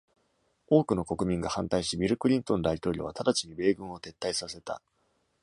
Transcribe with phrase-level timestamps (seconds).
[0.65, 4.81] 多くの国民が反対し、ビル・クリントン大統領は直ちに米軍を撤退させた。